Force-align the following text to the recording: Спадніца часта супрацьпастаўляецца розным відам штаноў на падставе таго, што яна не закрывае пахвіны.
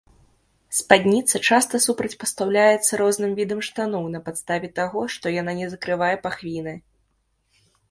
Спадніца 0.77 1.41
часта 1.49 1.79
супрацьпастаўляецца 1.87 2.91
розным 3.03 3.31
відам 3.41 3.59
штаноў 3.69 4.09
на 4.15 4.19
падставе 4.31 4.67
таго, 4.81 5.01
што 5.19 5.25
яна 5.41 5.51
не 5.63 5.67
закрывае 5.77 6.11
пахвіны. 6.27 6.73